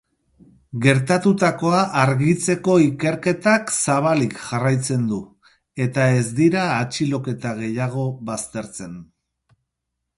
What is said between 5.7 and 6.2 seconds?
eta